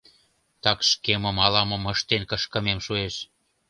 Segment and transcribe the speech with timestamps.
[0.63, 3.15] Так шкемым ала-мом ыштен кышкымем шуэш.